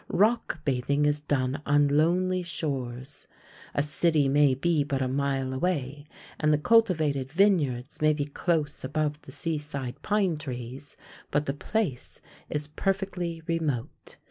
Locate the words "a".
3.75-3.83, 4.99-5.07